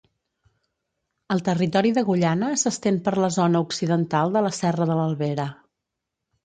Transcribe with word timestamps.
El 1.35 1.43
territori 1.49 1.91
d'Agullana 1.99 2.51
s'estén 2.63 2.99
per 3.09 3.15
la 3.25 3.31
zona 3.39 3.65
occidental 3.69 4.35
de 4.39 4.45
la 4.49 4.57
serra 4.63 4.91
de 4.93 4.99
l'Albera. 5.03 5.49